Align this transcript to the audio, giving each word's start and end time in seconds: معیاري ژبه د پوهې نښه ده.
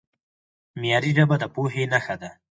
معیاري 0.79 1.11
ژبه 1.17 1.35
د 1.41 1.43
پوهې 1.53 1.83
نښه 1.91 2.15
ده. 2.21 2.29